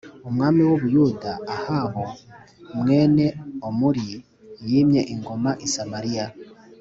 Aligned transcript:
umwami 0.29 0.61
w 0.67 0.71
u 0.75 0.79
Buyuda 0.81 1.31
Ahabu 1.55 2.03
mwene 2.79 3.25
Omuri 3.67 4.07
yimye 4.67 5.01
ingoma 5.13 5.51
i 5.65 5.67
Samariya 5.75 6.25